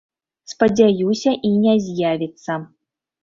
Спадзяюся, 0.53 1.33
і 1.49 1.53
не 1.65 1.75
з'явіцца. 1.89 2.57